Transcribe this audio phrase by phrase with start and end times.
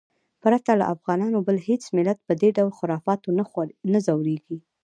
[0.41, 3.29] پرته له افغانانو بل هېڅ ملت په دې ډول خرافاتو
[3.93, 4.57] نه ځورېږي.